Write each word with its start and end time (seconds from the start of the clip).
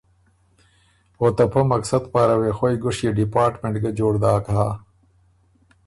او 1.19 1.25
ته 1.37 1.43
پۀ 1.51 1.59
مقصد 1.71 2.03
پاره 2.13 2.35
وې 2.39 2.51
خوئ 2.57 2.75
ګشيې 2.83 3.11
ډیپارټمنټ 3.17 3.75
ګۀ 3.83 3.91
جوړ 3.99 4.13
داک 4.23 4.45
هۀ 4.55 4.67